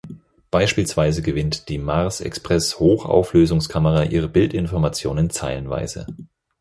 Beispielsweise 0.49 1.21
gewinnt 1.21 1.69
die 1.69 1.77
Mars-Express-Hochauflösungskamera 1.77 4.05
ihre 4.05 4.29
Bildinformationen 4.29 5.29
zeilenweise. 5.29 6.07